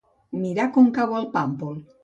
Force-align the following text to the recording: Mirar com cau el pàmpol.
Mirar 0.45 0.65
com 0.79 0.89
cau 0.97 1.15
el 1.21 1.31
pàmpol. 1.37 1.81